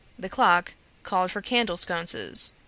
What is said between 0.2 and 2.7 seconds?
clock called for candle sconces.